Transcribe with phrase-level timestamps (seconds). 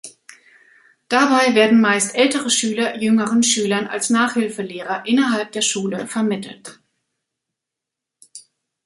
[1.09, 6.79] Dabei werden meist ältere Schüler jüngeren Schülern als Nachhilfelehrer innerhalb der Schule vermittelt.